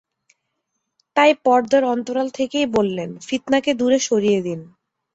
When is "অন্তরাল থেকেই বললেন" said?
1.85-3.09